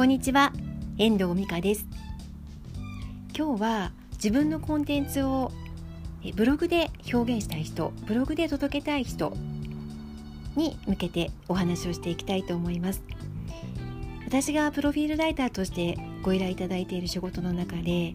[0.00, 0.54] こんにちは。
[0.96, 1.86] 遠藤美香です。
[3.36, 5.52] 今日は自分のコンテンツを
[6.36, 9.36] ブログで表現したい人ブログで届けたい人
[10.56, 13.02] に向けてお話をしていきたいと思います。
[14.24, 18.14] 私がプロフィールライターとしてご依頼いただいている仕事の中で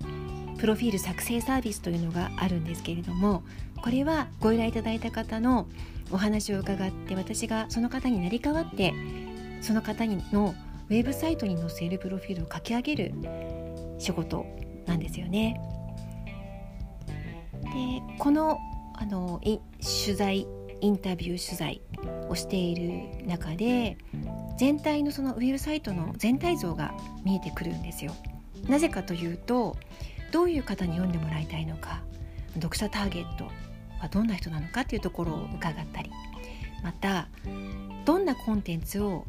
[0.58, 3.44] プロフィール作成サービスというのがあるんですけれども
[3.84, 5.68] これはご依頼いただいた方の
[6.10, 8.92] お話を伺って私がその方になり代わって
[9.62, 10.56] その方の
[10.90, 13.14] ウェブサイトに載せるプロフィールを書き上げる
[13.98, 14.46] 仕事
[14.86, 15.60] なんですよね。
[17.64, 18.60] でこの
[18.98, 20.48] あの取材
[20.82, 21.82] インタビュー取材
[22.30, 23.98] をしている中で
[24.58, 26.94] 全体のそのウェブサイトの全体像が
[27.24, 28.14] 見えてくるんですよ。
[28.70, 29.76] なぜかというと
[30.32, 32.02] どういう方に読んでもらいたいのか
[32.56, 33.46] 読者ターゲット
[34.02, 36.12] はどんな人なのかというところを伺ったり
[36.84, 37.28] また
[38.06, 39.26] どんなコンテンツを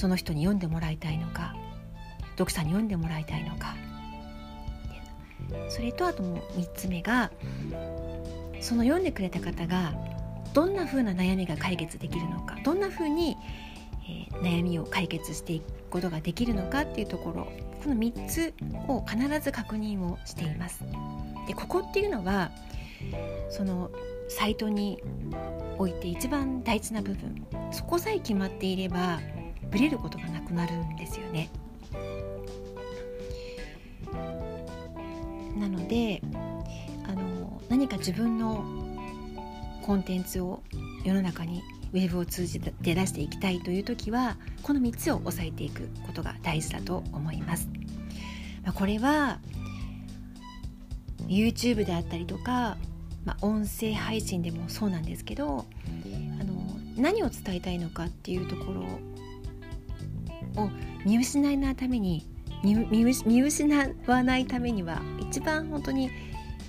[0.00, 1.54] その人に読んでもらいたいのか
[2.30, 3.76] 読者に読んでもらいたいのか
[5.68, 7.30] それとあともう3つ目が
[8.62, 9.92] その読んでくれた方が
[10.54, 13.36] どんな風な悩みが解決できるのかどんな風に、
[14.08, 17.44] えー、悩みを解決していくことができるのかっていうところ
[17.84, 18.54] この3つ
[18.88, 20.82] を必ず確認をしています。
[21.46, 22.52] でここっていうのは
[23.50, 23.90] その
[24.30, 25.02] サイトに
[25.76, 29.20] おいて一番大事な部分そこさえ決まっていれば
[29.70, 31.48] ブレることがなくなるんですよね。
[35.58, 36.22] なので
[37.06, 38.64] あの何か自分の
[39.82, 40.62] コンテンツを
[41.04, 41.62] 世の中に
[41.92, 47.68] ウェブを通じて出していきたいという時はこの3つを押さえていくことが大事だと思います。
[48.74, 49.40] これは
[51.26, 52.76] YouTube であったりとか、
[53.24, 55.66] まあ、音声配信でもそうなんですけど
[56.40, 56.54] あの
[56.96, 58.84] 何を伝えたいのかっていうところ
[60.56, 60.70] を
[61.04, 62.26] 見失いないために
[62.62, 66.10] 見失わないためには一番本当に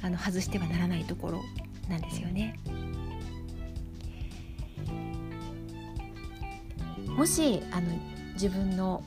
[0.02, 1.42] あの外してはならないところ
[1.90, 2.58] なんですよね。
[7.08, 7.88] もしあの
[8.34, 9.04] 自分の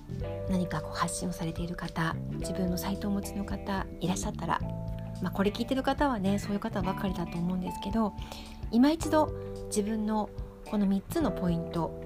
[0.50, 4.60] 何かこう発信をされている方自分のサイトをお持ちの方いらっしゃったら、
[5.22, 8.12] まあ、これ聞いてる方はねそういう方ばかりだと思うんですけど
[8.70, 9.32] 今一度
[9.66, 10.28] 自分の
[10.66, 12.04] この3つのポイント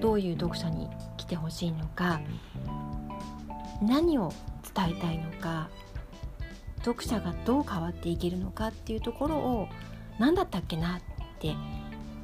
[0.00, 2.20] どういう読者に来てほしいのか
[3.82, 4.32] 何を
[4.74, 5.68] 伝えたいのか
[6.84, 9.68] 読者がどう変わっていけるのかっていうところを
[10.18, 11.00] 何だったっけなっ
[11.38, 11.54] て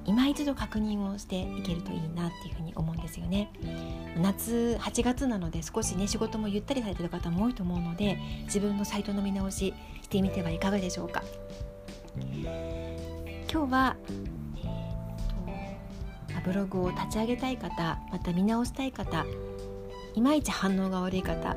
[0.06, 3.50] 今一度確認をしていけるといいなっていうふうに思うんですよね。
[4.20, 11.22] 夏8月なので少しね仕事もゆったりされてる方も多いと思うので自分のサイトの見直ししてみてはいかがでしょうか。
[13.50, 13.96] 今日は
[16.44, 19.24] ブログを立ち上げたい方また見直したい方
[20.14, 21.56] いまいち反応が悪い方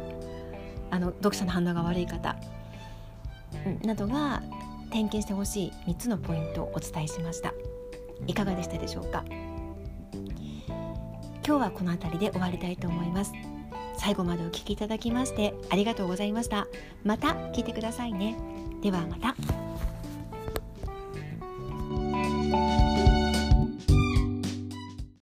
[0.90, 2.36] あの読者の反応が悪い方
[3.84, 4.42] などが
[4.90, 7.54] 点検してほしい3つのポイントをお伝えしました。
[8.26, 9.26] いかがでしたでしょうか？
[11.46, 13.34] 今日はこの辺りで終わりたいと思います。
[13.98, 16.68] 最後までお聴きいただきましてありがとうございました。
[17.04, 18.38] また聞いてくださいね。
[18.82, 19.67] ではまた。